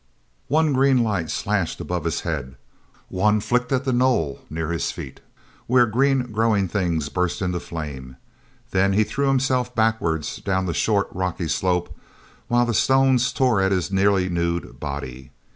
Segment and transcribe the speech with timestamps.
[0.49, 2.55] ne green light slashed above his head.
[3.09, 5.19] One flicked at the knoll near his feet,
[5.67, 11.47] where green growing things burst into flame—then he threw himself backward down the short rocky
[11.47, 11.95] slope
[12.47, 15.29] while the stones tore at his nearly nude body.